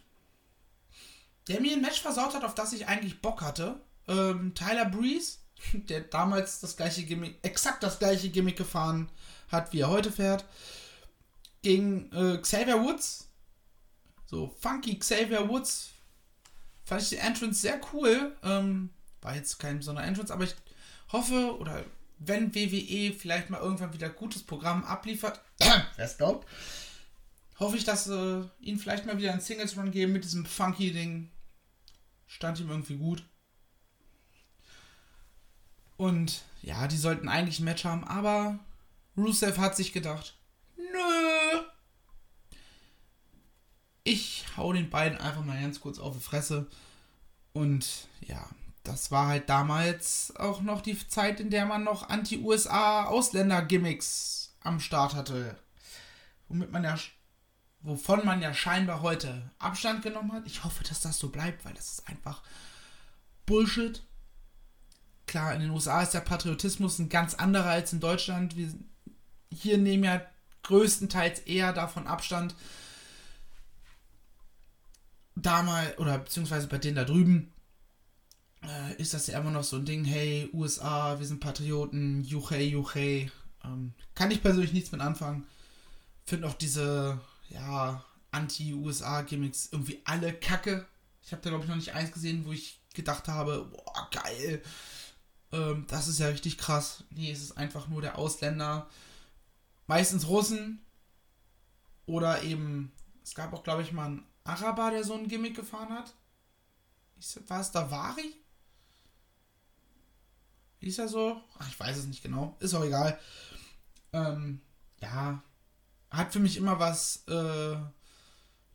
der 1.47 1.59
mir 1.61 1.73
ein 1.73 1.81
Match 1.81 2.01
versaut 2.01 2.35
hat, 2.35 2.43
auf 2.43 2.55
das 2.55 2.73
ich 2.73 2.87
eigentlich 2.87 3.21
Bock 3.21 3.41
hatte. 3.41 3.81
Ähm, 4.07 4.53
Tyler 4.53 4.85
Breeze, 4.85 5.39
der 5.73 6.01
damals 6.01 6.59
das 6.59 6.77
gleiche 6.77 7.03
Gimmick, 7.03 7.39
exakt 7.41 7.83
das 7.83 7.99
gleiche 7.99 8.29
Gimmick 8.29 8.57
gefahren 8.57 9.09
hat, 9.51 9.73
wie 9.73 9.81
er 9.81 9.89
heute 9.89 10.11
fährt, 10.11 10.45
gegen 11.61 12.11
äh, 12.11 12.37
Xavier 12.37 12.81
Woods. 12.81 13.27
So, 14.27 14.55
funky 14.59 14.97
Xavier 14.99 15.49
Woods. 15.49 15.89
Fand 16.89 17.03
ich 17.03 17.09
die 17.09 17.17
Entrance 17.17 17.61
sehr 17.61 17.79
cool. 17.93 18.35
Ähm, 18.41 18.89
war 19.21 19.35
jetzt 19.35 19.59
kein 19.59 19.77
besonderer 19.77 20.07
Entrance, 20.07 20.33
aber 20.33 20.45
ich 20.45 20.55
hoffe, 21.11 21.55
oder 21.59 21.85
wenn 22.17 22.55
WWE 22.55 23.13
vielleicht 23.13 23.51
mal 23.51 23.61
irgendwann 23.61 23.93
wieder 23.93 24.09
gutes 24.09 24.41
Programm 24.41 24.83
abliefert, 24.83 25.39
wer 25.59 25.83
es 25.97 26.17
glaubt, 26.17 26.47
hoffe 27.59 27.77
ich, 27.77 27.83
dass 27.83 28.07
äh, 28.07 28.41
ihnen 28.59 28.79
vielleicht 28.79 29.05
mal 29.05 29.19
wieder 29.19 29.31
ein 29.31 29.39
Singles 29.39 29.77
Run 29.77 29.91
geben 29.91 30.13
mit 30.13 30.23
diesem 30.23 30.47
funky 30.47 30.91
Ding. 30.91 31.29
Stand 32.25 32.59
ihm 32.59 32.71
irgendwie 32.71 32.97
gut. 32.97 33.23
Und 35.95 36.41
ja, 36.63 36.87
die 36.87 36.97
sollten 36.97 37.29
eigentlich 37.29 37.59
ein 37.59 37.65
Match 37.65 37.85
haben, 37.85 38.03
aber 38.03 38.57
Rusev 39.15 39.59
hat 39.59 39.75
sich 39.75 39.93
gedacht, 39.93 40.35
nö. 40.75 41.18
Ich 44.03 44.45
hau 44.57 44.73
den 44.73 44.89
beiden 44.89 45.19
einfach 45.19 45.45
mal 45.45 45.61
ganz 45.61 45.79
kurz 45.79 45.99
auf 45.99 46.15
die 46.15 46.23
Fresse. 46.23 46.65
Und 47.53 48.07
ja, 48.21 48.49
das 48.83 49.11
war 49.11 49.27
halt 49.27 49.47
damals 49.49 50.33
auch 50.37 50.61
noch 50.61 50.81
die 50.81 50.97
Zeit, 51.07 51.39
in 51.39 51.49
der 51.49 51.65
man 51.65 51.83
noch 51.83 52.09
Anti-USA-Ausländer-Gimmicks 52.09 54.53
am 54.61 54.79
Start 54.79 55.15
hatte. 55.15 55.57
Womit 56.47 56.71
man 56.71 56.83
ja, 56.83 56.97
wovon 57.81 58.25
man 58.25 58.41
ja 58.41 58.53
scheinbar 58.53 59.01
heute 59.01 59.51
Abstand 59.59 60.01
genommen 60.01 60.33
hat. 60.33 60.47
Ich 60.47 60.63
hoffe, 60.63 60.83
dass 60.83 61.01
das 61.01 61.19
so 61.19 61.29
bleibt, 61.29 61.65
weil 61.65 61.73
das 61.73 61.91
ist 61.93 62.07
einfach 62.07 62.41
Bullshit. 63.45 64.03
Klar, 65.27 65.53
in 65.53 65.61
den 65.61 65.69
USA 65.69 66.01
ist 66.01 66.13
der 66.13 66.21
Patriotismus 66.21 66.99
ein 66.99 67.09
ganz 67.09 67.35
anderer 67.35 67.69
als 67.69 67.93
in 67.93 67.99
Deutschland. 67.99 68.55
Wir 68.55 68.73
hier 69.51 69.77
nehmen 69.77 70.03
ja 70.03 70.21
größtenteils 70.63 71.41
eher 71.41 71.73
davon 71.73 72.07
Abstand, 72.07 72.55
damals, 75.41 75.97
oder 75.97 76.17
beziehungsweise 76.19 76.67
bei 76.67 76.77
denen 76.77 76.95
da 76.95 77.05
drüben, 77.05 77.51
äh, 78.63 78.95
ist 78.95 79.13
das 79.13 79.27
ja 79.27 79.39
immer 79.39 79.51
noch 79.51 79.63
so 79.63 79.77
ein 79.77 79.85
Ding, 79.85 80.03
hey, 80.05 80.49
USA, 80.53 81.19
wir 81.19 81.25
sind 81.25 81.39
Patrioten, 81.39 82.23
juchei, 82.23 82.63
juchei. 82.63 83.31
Ähm, 83.63 83.93
kann 84.15 84.31
ich 84.31 84.41
persönlich 84.41 84.73
nichts 84.73 84.91
mit 84.91 85.01
anfangen. 85.01 85.45
Finde 86.25 86.47
auch 86.47 86.53
diese, 86.53 87.19
ja, 87.49 88.03
Anti-USA-Gimmicks 88.31 89.69
irgendwie 89.71 90.01
alle 90.05 90.33
kacke. 90.33 90.85
Ich 91.23 91.31
habe 91.31 91.41
da, 91.41 91.49
glaube 91.49 91.63
ich, 91.63 91.69
noch 91.69 91.75
nicht 91.75 91.93
eins 91.93 92.11
gesehen, 92.11 92.45
wo 92.45 92.51
ich 92.51 92.79
gedacht 92.93 93.27
habe, 93.27 93.65
boah, 93.71 94.09
geil. 94.11 94.61
Ähm, 95.51 95.85
das 95.87 96.07
ist 96.07 96.19
ja 96.19 96.27
richtig 96.27 96.57
krass. 96.57 97.03
Nee, 97.09 97.31
es 97.31 97.41
ist 97.41 97.57
einfach 97.57 97.87
nur 97.87 98.01
der 98.01 98.17
Ausländer. 98.17 98.89
Meistens 99.87 100.27
Russen. 100.27 100.81
Oder 102.05 102.43
eben, 102.43 102.91
es 103.23 103.35
gab 103.35 103.53
auch, 103.53 103.63
glaube 103.63 103.83
ich, 103.83 103.91
mal 103.91 104.05
einen 104.05 104.23
Araber, 104.49 104.91
der 104.91 105.03
so 105.03 105.13
ein 105.13 105.27
Gimmick 105.27 105.55
gefahren 105.55 105.89
hat. 105.89 106.13
War 107.47 107.61
es 107.61 107.71
Davari? 107.71 108.35
Ist 110.79 110.99
er 110.99 111.07
so? 111.07 111.41
Ach, 111.57 111.67
ich 111.67 111.79
weiß 111.79 111.97
es 111.97 112.05
nicht 112.05 112.23
genau. 112.23 112.55
Ist 112.59 112.73
auch 112.73 112.83
egal. 112.83 113.19
Ähm, 114.13 114.61
ja. 115.01 115.43
Hat 116.09 116.33
für 116.33 116.39
mich 116.39 116.57
immer 116.57 116.79
was 116.79 117.23
äh, 117.27 117.77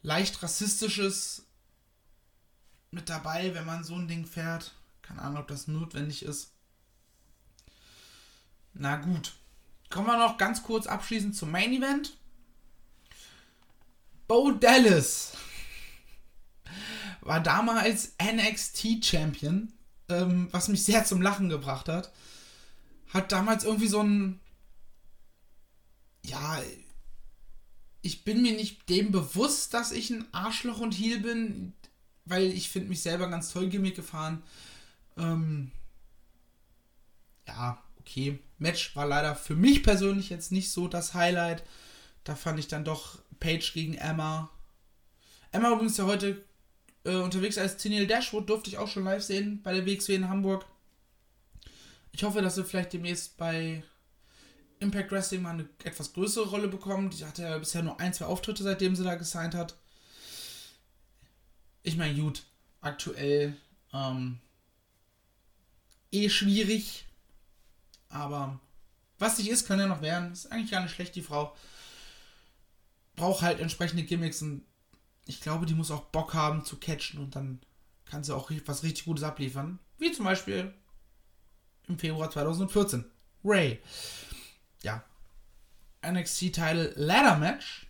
leicht 0.03 0.43
rassistisches 0.43 1.47
mit 2.91 3.09
dabei, 3.09 3.55
wenn 3.55 3.65
man 3.65 3.83
so 3.83 3.95
ein 3.95 4.07
Ding 4.07 4.27
fährt. 4.27 4.75
Keine 5.03 5.23
Ahnung, 5.23 5.39
ob 5.39 5.49
das 5.49 5.67
notwendig 5.67 6.25
ist. 6.25 6.53
Na 8.75 8.97
gut. 8.97 9.33
Kommen 9.91 10.07
wir 10.07 10.19
noch 10.19 10.39
ganz 10.39 10.63
kurz 10.63 10.87
abschließend 10.87 11.35
zum 11.35 11.51
Main 11.51 11.73
Event. 11.73 12.17
Bo 14.29 14.53
Dallas 14.53 15.33
war 17.25 17.41
damals 17.41 18.15
NXT 18.23 19.05
Champion, 19.05 19.73
ähm, 20.09 20.49
was 20.51 20.69
mich 20.69 20.85
sehr 20.85 21.05
zum 21.05 21.23
Lachen 21.23 21.49
gebracht 21.49 21.89
hat. 21.89 22.13
Hat 23.09 23.33
damals 23.33 23.65
irgendwie 23.65 23.89
so 23.89 24.03
ein. 24.03 24.41
Ja, 26.25 26.61
ich 28.03 28.25
bin 28.25 28.43
mir 28.43 28.53
nicht 28.53 28.89
dem 28.89 29.11
bewusst, 29.11 29.75
dass 29.75 29.93
ich 29.93 30.11
ein 30.11 30.27
Arschloch 30.33 30.81
und 30.81 30.93
Heel 30.93 31.21
bin, 31.21 31.73
weil 32.25 32.45
ich 32.45 32.69
finde 32.69 32.91
mich 32.91 33.01
selber 33.01 33.29
ganz 33.29 33.53
toll 33.53 33.69
Gimmick 33.69 33.97
gefahren. 33.97 34.43
Ähm, 35.17 35.71
ja, 37.47 37.83
okay. 37.99 38.39
Match 38.59 38.95
war 38.97 39.07
leider 39.07 39.35
für 39.35 39.57
mich 39.57 39.83
persönlich 39.83 40.31
jetzt 40.31 40.53
nicht 40.53 40.71
so 40.71 40.89
das 40.89 41.15
Highlight. 41.15 41.63
Da 42.25 42.35
fand 42.35 42.59
ich 42.59 42.69
dann 42.69 42.85
doch 42.85 43.19
Page 43.41 43.73
gegen 43.73 43.95
Emma. 43.95 44.51
Emma 45.53 45.71
übrigens 45.71 45.97
ja 45.97 46.05
heute 46.05 46.43
äh, 47.05 47.17
unterwegs 47.17 47.59
als 47.59 47.77
Tennille 47.77 48.07
Dashwood, 48.07 48.49
durfte 48.49 48.71
ich 48.71 48.79
auch 48.79 48.89
schon 48.89 49.05
live 49.05 49.23
sehen 49.23 49.63
bei 49.63 49.73
der 49.73 49.87
WXW 49.87 50.15
in 50.15 50.29
Hamburg. 50.29 50.67
Ich 52.13 52.25
hoffe, 52.25 52.43
dass 52.43 52.55
sie 52.55 52.65
vielleicht 52.65 52.93
demnächst 52.93 53.37
bei 53.37 53.83
Impact 54.81 55.11
Wrestling 55.11 55.43
mal 55.43 55.51
eine 55.51 55.69
etwas 55.83 56.13
größere 56.13 56.49
Rolle 56.49 56.69
bekommt. 56.69 57.19
Die 57.19 57.25
hatte 57.25 57.43
ja 57.43 57.59
bisher 57.59 57.83
nur 57.83 58.01
ein, 58.01 58.13
zwei 58.13 58.27
Auftritte, 58.27 58.63
seitdem 58.63 58.95
sie 58.97 59.05
da 59.05 59.15
gesigned 59.15 59.55
hat. 59.55 59.77
Ich 61.83 61.97
meine, 61.97 62.19
gut, 62.19 62.45
aktuell 62.81 63.57
ähm, 63.93 64.39
eh 66.13 66.29
schwierig. 66.29 67.07
Aber 68.09 68.61
was 69.19 69.39
nicht 69.39 69.51
ist, 69.51 69.67
kann 69.67 69.81
ja 69.81 69.87
noch 69.87 70.03
werden. 70.03 70.33
Ist 70.33 70.51
eigentlich 70.53 70.71
gar 70.71 70.83
nicht 70.83 70.95
schlecht, 70.95 71.17
die 71.17 71.23
Frau. 71.23 71.55
Braucht 73.17 73.43
halt 73.43 73.61
entsprechende 73.61 74.05
Gimmicks 74.05 74.43
und 74.43 74.65
ich 75.27 75.41
glaube, 75.41 75.67
die 75.67 75.75
muss 75.75 75.91
auch 75.91 76.05
Bock 76.05 76.35
haben 76.35 76.65
zu 76.65 76.77
catchen 76.77 77.21
und 77.21 77.37
dann 77.37 77.61
kann 78.05 78.25
sie 78.25 78.35
auch 78.35 78.51
was 78.67 78.83
richtig 78.83 79.07
Gutes 79.07 79.25
abliefern. 79.25 79.79
Wie 79.99 80.13
zum 80.13 80.25
Beispiel 80.25 80.73
im 81.89 81.99
Februar 81.99 82.31
2014. 82.31 83.05
Ray. 83.45 83.81
Ja. 84.83 85.05
NXT 86.07 86.53
Title 86.53 86.93
Ladder 86.97 87.37
Match. 87.37 87.87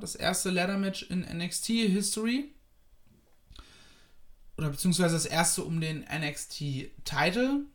Das 0.00 0.14
erste 0.14 0.50
Ladder 0.50 0.78
Match 0.78 1.02
in 1.02 1.20
NXT 1.20 1.66
History. 1.66 2.52
Oder 4.56 4.70
beziehungsweise 4.70 5.14
das 5.14 5.26
erste 5.26 5.62
um 5.62 5.80
den 5.80 6.00
NXT 6.00 6.90
Title. 7.04 7.66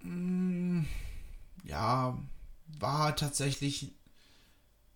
Hm, 0.00 0.86
ja, 1.64 2.18
war 2.78 3.16
tatsächlich 3.16 3.92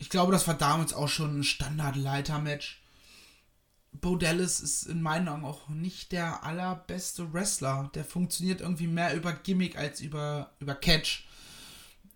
ich 0.02 0.10
glaube, 0.10 0.32
das 0.32 0.48
war 0.48 0.54
damals 0.54 0.92
auch 0.94 1.06
schon 1.06 1.38
ein 1.38 1.44
Standard-Leiter-Match. 1.44 2.82
Bo 3.92 4.16
Dallas 4.16 4.58
ist 4.58 4.82
in 4.88 5.00
meinen 5.00 5.28
Augen 5.28 5.44
auch 5.44 5.68
nicht 5.68 6.10
der 6.10 6.42
allerbeste 6.42 7.32
Wrestler. 7.32 7.88
Der 7.94 8.04
funktioniert 8.04 8.62
irgendwie 8.62 8.88
mehr 8.88 9.14
über 9.14 9.32
Gimmick 9.32 9.78
als 9.78 10.00
über, 10.00 10.56
über 10.58 10.74
Catch. 10.74 11.28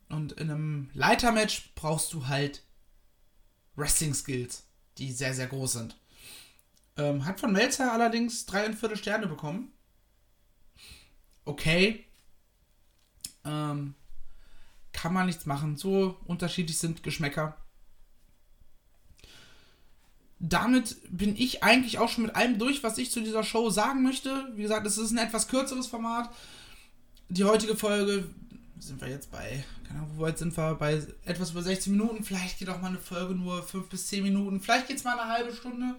Und 0.08 0.32
in 0.32 0.50
einem 0.50 0.90
Leiter-Match 0.94 1.74
brauchst 1.76 2.12
du 2.12 2.26
halt 2.26 2.64
Wrestling-Skills, 3.76 4.64
die 4.98 5.12
sehr, 5.12 5.32
sehr 5.32 5.46
groß 5.46 5.74
sind. 5.74 5.96
Ähm, 6.96 7.24
hat 7.24 7.38
von 7.38 7.52
Melzer 7.52 7.92
allerdings 7.92 8.46
dreieinviertel 8.46 8.96
Sterne 8.96 9.28
bekommen. 9.28 9.70
Okay. 11.44 12.04
Ähm, 13.44 13.94
kann 14.92 15.12
man 15.12 15.26
nichts 15.26 15.46
machen. 15.46 15.76
So 15.76 16.16
unterschiedlich 16.24 16.78
sind 16.78 17.04
Geschmäcker 17.04 17.56
damit 20.48 20.96
bin 21.10 21.36
ich 21.36 21.62
eigentlich 21.62 21.98
auch 21.98 22.08
schon 22.08 22.24
mit 22.24 22.36
allem 22.36 22.58
durch, 22.58 22.82
was 22.82 22.98
ich 22.98 23.10
zu 23.10 23.20
dieser 23.20 23.42
Show 23.42 23.70
sagen 23.70 24.02
möchte. 24.02 24.52
Wie 24.54 24.62
gesagt, 24.62 24.86
es 24.86 24.98
ist 24.98 25.10
ein 25.10 25.18
etwas 25.18 25.48
kürzeres 25.48 25.86
Format. 25.86 26.30
Die 27.28 27.44
heutige 27.44 27.76
Folge 27.76 28.28
sind 28.78 29.00
wir 29.00 29.08
jetzt 29.08 29.30
bei, 29.32 29.64
keine 29.86 30.00
Ahnung, 30.00 30.12
wo 30.16 30.22
weit 30.22 30.38
sind 30.38 30.56
wir? 30.56 30.74
Bei 30.74 31.02
etwas 31.24 31.50
über 31.50 31.62
16 31.62 31.92
Minuten. 31.92 32.22
Vielleicht 32.22 32.58
geht 32.58 32.68
auch 32.68 32.80
mal 32.80 32.88
eine 32.88 32.98
Folge 32.98 33.34
nur 33.34 33.62
5 33.62 33.88
bis 33.88 34.06
10 34.08 34.22
Minuten. 34.22 34.60
Vielleicht 34.60 34.88
geht 34.88 34.98
es 34.98 35.04
mal 35.04 35.18
eine 35.18 35.30
halbe 35.30 35.54
Stunde. 35.54 35.96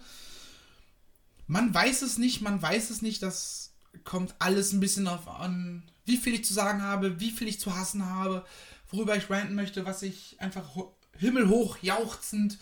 Man 1.47 1.73
weiß 1.73 2.01
es 2.03 2.17
nicht, 2.17 2.41
man 2.41 2.61
weiß 2.61 2.89
es 2.89 3.01
nicht. 3.01 3.23
Das 3.23 3.73
kommt 4.03 4.35
alles 4.39 4.71
ein 4.71 4.79
bisschen 4.79 5.05
darauf 5.05 5.27
an, 5.27 5.83
wie 6.05 6.17
viel 6.17 6.35
ich 6.35 6.45
zu 6.45 6.53
sagen 6.53 6.81
habe, 6.81 7.19
wie 7.19 7.31
viel 7.31 7.47
ich 7.47 7.59
zu 7.59 7.75
hassen 7.75 8.05
habe, 8.05 8.45
worüber 8.89 9.15
ich 9.15 9.29
ranten 9.29 9.55
möchte, 9.55 9.85
was 9.85 10.03
ich 10.03 10.39
einfach 10.39 10.69
himmelhoch 11.17 11.77
jauchzend 11.81 12.57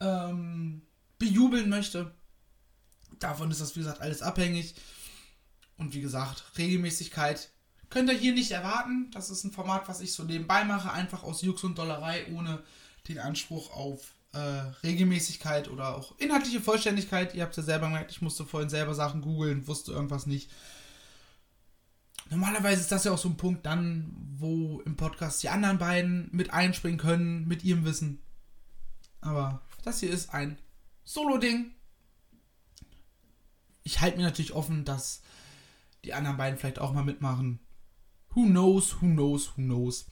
ähm, 0.00 0.82
bejubeln 1.18 1.68
möchte. 1.68 2.14
Davon 3.18 3.50
ist 3.50 3.60
das, 3.60 3.76
wie 3.76 3.80
gesagt, 3.80 4.00
alles 4.00 4.22
abhängig. 4.22 4.74
Und 5.78 5.94
wie 5.94 6.00
gesagt, 6.00 6.44
Regelmäßigkeit 6.56 7.50
könnt 7.90 8.10
ihr 8.10 8.16
hier 8.16 8.32
nicht 8.32 8.50
erwarten. 8.50 9.10
Das 9.12 9.30
ist 9.30 9.44
ein 9.44 9.52
Format, 9.52 9.88
was 9.88 10.00
ich 10.00 10.12
so 10.12 10.24
nebenbei 10.24 10.64
mache, 10.64 10.92
einfach 10.92 11.22
aus 11.22 11.42
Jux 11.42 11.64
und 11.64 11.78
Dollerei, 11.78 12.26
ohne 12.32 12.62
den 13.08 13.18
Anspruch 13.18 13.70
auf 13.70 14.14
äh, 14.32 14.38
Regelmäßigkeit 14.82 15.68
oder 15.68 15.96
auch 15.96 16.18
inhaltliche 16.18 16.60
Vollständigkeit. 16.60 17.34
Ihr 17.34 17.42
habt 17.42 17.56
ja 17.56 17.62
selber 17.62 17.86
gemerkt, 17.86 18.10
ich 18.10 18.22
musste 18.22 18.44
vorhin 18.44 18.70
selber 18.70 18.94
Sachen 18.94 19.20
googeln, 19.22 19.66
wusste 19.66 19.92
irgendwas 19.92 20.26
nicht. 20.26 20.50
Normalerweise 22.28 22.80
ist 22.80 22.90
das 22.90 23.04
ja 23.04 23.12
auch 23.12 23.18
so 23.18 23.28
ein 23.28 23.36
Punkt 23.36 23.64
dann, 23.66 24.10
wo 24.36 24.80
im 24.80 24.96
Podcast 24.96 25.42
die 25.42 25.48
anderen 25.48 25.78
beiden 25.78 26.28
mit 26.32 26.52
einspringen 26.52 26.98
können, 26.98 27.46
mit 27.46 27.62
ihrem 27.62 27.84
Wissen. 27.84 28.20
Aber 29.20 29.62
das 29.84 30.00
hier 30.00 30.10
ist 30.10 30.34
ein 30.34 30.58
Solo-Ding. 31.06 31.72
Ich 33.84 34.00
halte 34.00 34.18
mir 34.18 34.24
natürlich 34.24 34.52
offen, 34.52 34.84
dass 34.84 35.22
die 36.04 36.12
anderen 36.12 36.36
beiden 36.36 36.58
vielleicht 36.58 36.80
auch 36.80 36.92
mal 36.92 37.04
mitmachen. 37.04 37.60
Who 38.30 38.44
knows, 38.44 39.00
who 39.00 39.06
knows, 39.06 39.50
who 39.56 39.62
knows. 39.62 40.06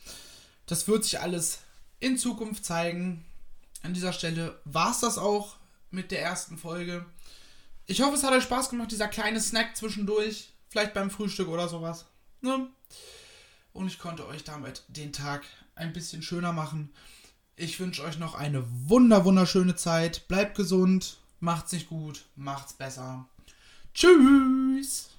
Das 0.66 0.88
wird 0.88 1.04
sich 1.04 1.20
alles 1.20 1.58
in 1.98 2.16
Zukunft 2.16 2.64
zeigen. 2.64 3.24
An 3.82 3.92
dieser 3.92 4.12
Stelle 4.12 4.60
war 4.64 4.92
es 4.92 5.00
das 5.00 5.18
auch 5.18 5.56
mit 5.90 6.10
der 6.10 6.22
ersten 6.22 6.56
Folge. 6.56 7.04
Ich 7.86 8.00
hoffe, 8.00 8.14
es 8.14 8.22
hat 8.22 8.32
euch 8.32 8.44
Spaß 8.44 8.70
gemacht, 8.70 8.92
dieser 8.92 9.08
kleine 9.08 9.40
Snack 9.40 9.76
zwischendurch. 9.76 10.52
Vielleicht 10.68 10.94
beim 10.94 11.10
Frühstück 11.10 11.48
oder 11.48 11.68
sowas. 11.68 12.06
Ne? 12.40 12.68
Und 13.72 13.88
ich 13.88 13.98
konnte 13.98 14.26
euch 14.26 14.44
damit 14.44 14.84
den 14.88 15.12
Tag 15.12 15.44
ein 15.74 15.92
bisschen 15.92 16.22
schöner 16.22 16.52
machen. 16.52 16.94
Ich 17.56 17.78
wünsche 17.78 18.02
euch 18.02 18.18
noch 18.18 18.34
eine 18.34 18.64
wunder 18.88 19.24
wunderschöne 19.24 19.76
Zeit. 19.76 20.26
Bleibt 20.26 20.56
gesund, 20.56 21.18
macht's 21.38 21.72
nicht 21.72 21.88
gut, 21.88 22.24
macht's 22.34 22.72
besser. 22.72 23.26
Tschüss. 23.94 25.13